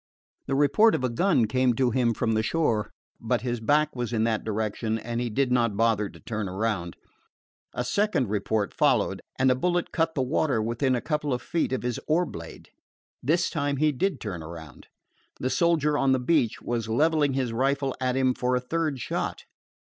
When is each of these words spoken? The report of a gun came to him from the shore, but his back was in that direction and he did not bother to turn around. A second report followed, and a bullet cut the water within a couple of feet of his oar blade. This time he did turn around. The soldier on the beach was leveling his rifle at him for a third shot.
The 0.47 0.55
report 0.55 0.95
of 0.95 1.03
a 1.03 1.11
gun 1.11 1.45
came 1.45 1.75
to 1.75 1.91
him 1.91 2.15
from 2.15 2.31
the 2.31 2.41
shore, 2.41 2.89
but 3.19 3.41
his 3.41 3.59
back 3.59 3.95
was 3.95 4.11
in 4.11 4.23
that 4.23 4.43
direction 4.43 4.97
and 4.97 5.21
he 5.21 5.29
did 5.29 5.51
not 5.51 5.77
bother 5.77 6.09
to 6.09 6.19
turn 6.19 6.49
around. 6.49 6.95
A 7.75 7.83
second 7.85 8.27
report 8.27 8.73
followed, 8.73 9.21
and 9.37 9.51
a 9.51 9.55
bullet 9.55 9.91
cut 9.91 10.15
the 10.15 10.23
water 10.23 10.59
within 10.59 10.95
a 10.95 11.01
couple 11.01 11.33
of 11.35 11.41
feet 11.43 11.71
of 11.71 11.83
his 11.83 11.99
oar 12.07 12.25
blade. 12.25 12.69
This 13.21 13.51
time 13.51 13.77
he 13.77 13.91
did 13.91 14.19
turn 14.19 14.41
around. 14.41 14.87
The 15.39 15.51
soldier 15.51 15.95
on 15.99 16.13
the 16.13 16.19
beach 16.19 16.63
was 16.63 16.89
leveling 16.89 17.33
his 17.33 17.53
rifle 17.53 17.95
at 18.01 18.17
him 18.17 18.33
for 18.33 18.55
a 18.55 18.59
third 18.59 18.99
shot. 18.99 19.43